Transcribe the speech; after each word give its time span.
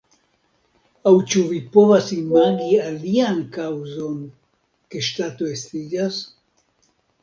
Aŭ 1.11 1.13
ĉu 1.33 1.43
vi 1.49 1.59
povas 1.75 2.09
imagi 2.17 2.71
alian 2.87 3.45
kaŭzon 3.59 4.19
ke 4.93 5.07
ŝtato 5.13 5.57
estiĝas? 5.57 6.23